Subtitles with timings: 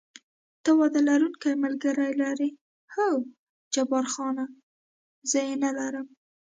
[0.63, 2.49] ته واده لرونکی ملګری لرې؟
[2.93, 3.09] هو،
[3.73, 4.37] جبار خان:
[5.29, 6.07] زه یې نه لرم.